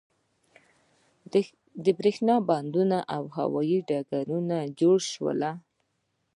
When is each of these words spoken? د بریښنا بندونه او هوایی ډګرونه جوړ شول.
د 1.83 1.85
بریښنا 1.99 2.35
بندونه 2.49 2.97
او 3.15 3.23
هوایی 3.37 3.77
ډګرونه 3.89 4.57
جوړ 4.79 4.97
شول. 5.11 5.41